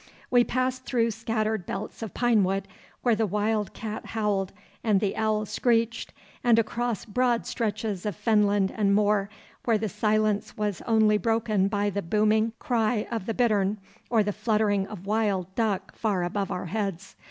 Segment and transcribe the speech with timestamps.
[0.31, 2.67] We passed through scattered belts of pinewood,
[3.03, 4.51] where the wild cat howled
[4.83, 6.11] and the owl screeched,
[6.43, 9.29] and across broad stretches of fenland and moor,
[9.65, 13.77] where the silence was only broken by the booming cry of the bittern
[14.09, 17.15] or the fluttering of wild duck far above our heads.